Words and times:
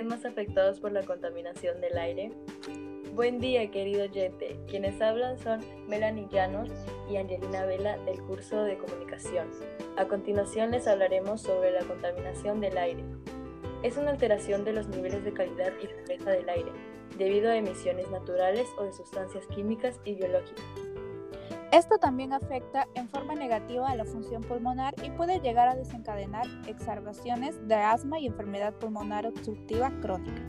más 0.00 0.24
afectados 0.24 0.80
por 0.80 0.90
la 0.90 1.02
contaminación 1.02 1.80
del 1.80 1.98
aire? 1.98 2.32
Buen 3.14 3.40
día, 3.40 3.70
querido 3.70 4.04
oyente. 4.04 4.58
Quienes 4.66 5.00
hablan 5.02 5.38
son 5.38 5.60
Melanie 5.86 6.28
Llanos 6.32 6.70
y 7.10 7.16
Angelina 7.16 7.66
Vela 7.66 7.98
del 7.98 8.22
curso 8.22 8.64
de 8.64 8.78
comunicación. 8.78 9.50
A 9.98 10.06
continuación 10.06 10.70
les 10.70 10.88
hablaremos 10.88 11.42
sobre 11.42 11.72
la 11.72 11.84
contaminación 11.84 12.60
del 12.60 12.78
aire. 12.78 13.04
Es 13.82 13.98
una 13.98 14.12
alteración 14.12 14.64
de 14.64 14.72
los 14.72 14.88
niveles 14.88 15.24
de 15.24 15.34
calidad 15.34 15.72
y 15.82 15.88
pureza 15.88 16.30
del 16.30 16.48
aire, 16.48 16.72
debido 17.18 17.50
a 17.50 17.56
emisiones 17.56 18.10
naturales 18.10 18.68
o 18.78 18.84
de 18.84 18.92
sustancias 18.92 19.46
químicas 19.48 20.00
y 20.04 20.14
biológicas. 20.14 20.64
Esto 21.72 21.98
también 21.98 22.32
afecta 22.32 22.86
en 22.94 23.08
forma 23.08 23.34
negativa 23.34 23.88
a 23.88 23.96
la 23.96 24.04
función 24.04 24.42
pulmonar 24.42 24.94
y 25.02 25.10
puede 25.10 25.40
llegar 25.40 25.68
a 25.68 25.74
desencadenar 25.74 26.46
exacerbaciones 26.66 27.66
de 27.66 27.76
asma 27.76 28.18
y 28.18 28.26
enfermedad 28.26 28.74
pulmonar 28.74 29.26
obstructiva 29.26 29.90
crónica, 30.00 30.42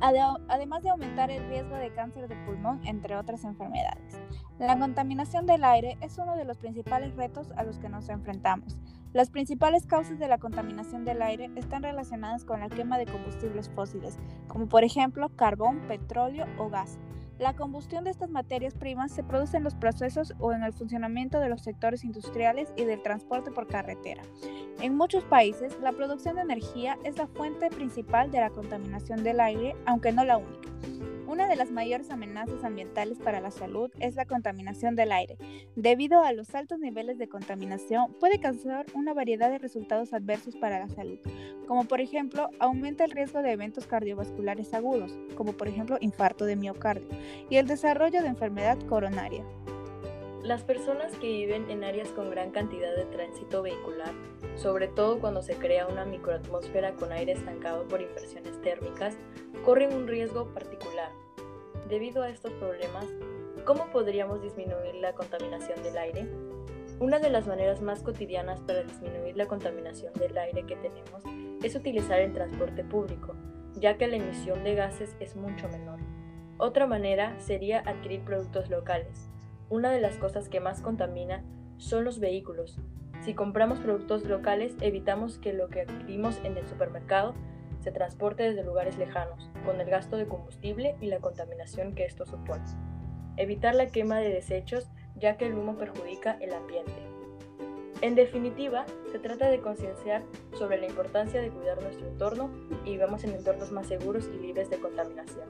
además 0.00 0.82
de 0.82 0.90
aumentar 0.90 1.30
el 1.30 1.46
riesgo 1.48 1.76
de 1.76 1.92
cáncer 1.92 2.28
de 2.28 2.36
pulmón, 2.46 2.80
entre 2.86 3.16
otras 3.16 3.44
enfermedades. 3.44 4.20
La 4.58 4.78
contaminación 4.78 5.46
del 5.46 5.64
aire 5.64 5.98
es 6.00 6.18
uno 6.18 6.36
de 6.36 6.44
los 6.44 6.58
principales 6.58 7.14
retos 7.14 7.50
a 7.56 7.62
los 7.62 7.78
que 7.78 7.88
nos 7.88 8.08
enfrentamos. 8.08 8.78
Las 9.12 9.30
principales 9.30 9.86
causas 9.86 10.18
de 10.18 10.28
la 10.28 10.38
contaminación 10.38 11.04
del 11.04 11.20
aire 11.22 11.50
están 11.56 11.82
relacionadas 11.82 12.44
con 12.44 12.60
la 12.60 12.68
quema 12.68 12.96
de 12.96 13.06
combustibles 13.06 13.68
fósiles, 13.70 14.18
como 14.48 14.68
por 14.68 14.84
ejemplo 14.84 15.30
carbón, 15.36 15.80
petróleo 15.88 16.46
o 16.58 16.68
gas 16.68 16.98
la 17.40 17.54
combustión 17.54 18.04
de 18.04 18.10
estas 18.10 18.28
materias 18.28 18.74
primas 18.74 19.10
se 19.10 19.24
produce 19.24 19.56
en 19.56 19.64
los 19.64 19.74
procesos 19.74 20.34
o 20.38 20.52
en 20.52 20.62
el 20.62 20.74
funcionamiento 20.74 21.40
de 21.40 21.48
los 21.48 21.62
sectores 21.62 22.04
industriales 22.04 22.68
y 22.76 22.84
del 22.84 23.02
transporte 23.02 23.50
por 23.50 23.66
carretera. 23.66 24.22
En 24.82 24.94
muchos 24.94 25.24
países, 25.24 25.74
la 25.80 25.92
producción 25.92 26.36
de 26.36 26.42
energía 26.42 26.98
es 27.02 27.16
la 27.16 27.26
fuente 27.26 27.70
principal 27.70 28.30
de 28.30 28.40
la 28.40 28.50
contaminación 28.50 29.24
del 29.24 29.40
aire, 29.40 29.74
aunque 29.86 30.12
no 30.12 30.22
la 30.24 30.36
única. 30.36 30.68
Una 31.40 31.48
de 31.48 31.56
las 31.56 31.70
mayores 31.70 32.10
amenazas 32.10 32.62
ambientales 32.64 33.18
para 33.18 33.40
la 33.40 33.50
salud 33.50 33.90
es 33.98 34.14
la 34.14 34.26
contaminación 34.26 34.94
del 34.94 35.10
aire. 35.10 35.38
Debido 35.74 36.22
a 36.22 36.32
los 36.32 36.54
altos 36.54 36.78
niveles 36.80 37.16
de 37.16 37.30
contaminación, 37.30 38.12
puede 38.20 38.40
causar 38.40 38.84
una 38.92 39.14
variedad 39.14 39.48
de 39.48 39.56
resultados 39.56 40.12
adversos 40.12 40.54
para 40.56 40.78
la 40.78 40.90
salud, 40.90 41.18
como 41.66 41.86
por 41.86 42.02
ejemplo, 42.02 42.50
aumenta 42.58 43.06
el 43.06 43.12
riesgo 43.12 43.40
de 43.40 43.52
eventos 43.52 43.86
cardiovasculares 43.86 44.74
agudos, 44.74 45.18
como 45.34 45.54
por 45.54 45.66
ejemplo 45.66 45.96
infarto 46.02 46.44
de 46.44 46.56
miocardio, 46.56 47.08
y 47.48 47.56
el 47.56 47.66
desarrollo 47.66 48.20
de 48.20 48.28
enfermedad 48.28 48.78
coronaria. 48.80 49.42
Las 50.42 50.62
personas 50.62 51.16
que 51.16 51.26
viven 51.26 51.70
en 51.70 51.84
áreas 51.84 52.10
con 52.10 52.30
gran 52.30 52.50
cantidad 52.50 52.94
de 52.94 53.06
tránsito 53.06 53.62
vehicular, 53.62 54.12
sobre 54.56 54.88
todo 54.88 55.20
cuando 55.20 55.40
se 55.40 55.54
crea 55.54 55.86
una 55.86 56.04
microatmósfera 56.04 56.92
con 56.96 57.12
aire 57.12 57.32
estancado 57.32 57.88
por 57.88 58.02
inversiones 58.02 58.60
térmicas, 58.60 59.16
corren 59.64 59.94
un 59.94 60.06
riesgo 60.06 60.52
particular. 60.52 61.10
Debido 61.90 62.22
a 62.22 62.28
estos 62.28 62.52
problemas, 62.52 63.04
¿cómo 63.64 63.90
podríamos 63.90 64.40
disminuir 64.40 64.94
la 65.00 65.12
contaminación 65.12 65.82
del 65.82 65.98
aire? 65.98 66.28
Una 67.00 67.18
de 67.18 67.30
las 67.30 67.48
maneras 67.48 67.82
más 67.82 68.04
cotidianas 68.04 68.60
para 68.60 68.84
disminuir 68.84 69.36
la 69.36 69.48
contaminación 69.48 70.12
del 70.14 70.38
aire 70.38 70.64
que 70.66 70.76
tenemos 70.76 71.24
es 71.64 71.74
utilizar 71.74 72.20
el 72.20 72.32
transporte 72.32 72.84
público, 72.84 73.34
ya 73.74 73.98
que 73.98 74.06
la 74.06 74.18
emisión 74.18 74.62
de 74.62 74.76
gases 74.76 75.16
es 75.18 75.34
mucho 75.34 75.68
menor. 75.68 75.98
Otra 76.58 76.86
manera 76.86 77.34
sería 77.40 77.80
adquirir 77.80 78.20
productos 78.20 78.70
locales. 78.70 79.28
Una 79.68 79.90
de 79.90 80.00
las 80.00 80.16
cosas 80.16 80.48
que 80.48 80.60
más 80.60 80.82
contamina 80.82 81.42
son 81.78 82.04
los 82.04 82.20
vehículos. 82.20 82.78
Si 83.22 83.34
compramos 83.34 83.80
productos 83.80 84.24
locales, 84.26 84.76
evitamos 84.80 85.38
que 85.38 85.52
lo 85.52 85.66
que 85.66 85.80
adquirimos 85.80 86.38
en 86.44 86.56
el 86.56 86.68
supermercado 86.68 87.34
se 87.80 87.92
transporte 87.92 88.42
desde 88.42 88.64
lugares 88.64 88.98
lejanos, 88.98 89.50
con 89.64 89.80
el 89.80 89.88
gasto 89.88 90.16
de 90.16 90.26
combustible 90.26 90.96
y 91.00 91.06
la 91.06 91.18
contaminación 91.18 91.94
que 91.94 92.04
esto 92.04 92.26
supone. 92.26 92.64
Evitar 93.36 93.74
la 93.74 93.88
quema 93.88 94.18
de 94.18 94.30
desechos 94.30 94.88
ya 95.16 95.36
que 95.36 95.46
el 95.46 95.54
humo 95.54 95.76
perjudica 95.76 96.36
el 96.40 96.52
ambiente. 96.52 96.92
En 98.02 98.14
definitiva, 98.14 98.86
se 99.12 99.18
trata 99.18 99.48
de 99.50 99.60
concienciar 99.60 100.22
sobre 100.58 100.80
la 100.80 100.86
importancia 100.86 101.40
de 101.40 101.50
cuidar 101.50 101.82
nuestro 101.82 102.08
entorno 102.08 102.50
y 102.84 102.92
vivamos 102.92 103.24
en 103.24 103.34
entornos 103.34 103.72
más 103.72 103.88
seguros 103.88 104.28
y 104.32 104.38
libres 104.38 104.70
de 104.70 104.78
contaminación. 104.78 105.46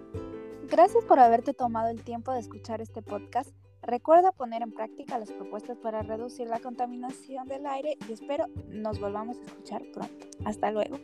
Gracias 0.68 1.04
por 1.04 1.20
haberte 1.20 1.54
tomado 1.54 1.88
el 1.90 2.02
tiempo 2.02 2.32
de 2.32 2.40
escuchar 2.40 2.80
este 2.80 3.02
podcast. 3.02 3.50
Recuerda 3.82 4.32
poner 4.32 4.62
en 4.62 4.72
práctica 4.72 5.18
las 5.18 5.30
propuestas 5.32 5.78
para 5.78 6.02
reducir 6.02 6.48
la 6.48 6.60
contaminación 6.60 7.48
del 7.48 7.66
aire 7.66 7.96
y 8.08 8.12
espero 8.12 8.46
nos 8.68 9.00
volvamos 9.00 9.38
a 9.38 9.42
escuchar 9.42 9.82
pronto. 9.92 10.26
Hasta 10.44 10.70
luego. 10.70 10.98